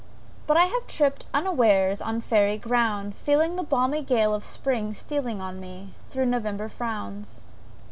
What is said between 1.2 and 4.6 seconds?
unawares on fairy ground, feeling the balmy gale of